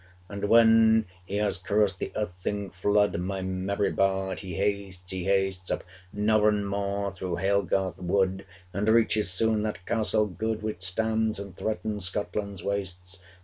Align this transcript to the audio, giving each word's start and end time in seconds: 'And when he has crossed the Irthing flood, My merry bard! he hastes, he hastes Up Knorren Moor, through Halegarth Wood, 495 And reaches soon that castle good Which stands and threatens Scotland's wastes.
'And 0.29 0.45
when 0.49 1.05
he 1.25 1.35
has 1.37 1.59
crossed 1.59 1.99
the 1.99 2.11
Irthing 2.15 2.71
flood, 2.71 3.19
My 3.19 3.43
merry 3.43 3.91
bard! 3.91 4.39
he 4.39 4.55
hastes, 4.55 5.11
he 5.11 5.25
hastes 5.25 5.69
Up 5.69 5.83
Knorren 6.11 6.65
Moor, 6.65 7.11
through 7.11 7.35
Halegarth 7.35 7.99
Wood, 8.01 8.47
495 8.71 8.73
And 8.79 8.89
reaches 8.89 9.29
soon 9.29 9.61
that 9.61 9.85
castle 9.85 10.25
good 10.25 10.63
Which 10.63 10.81
stands 10.81 11.37
and 11.37 11.55
threatens 11.55 12.05
Scotland's 12.07 12.63
wastes. 12.63 13.21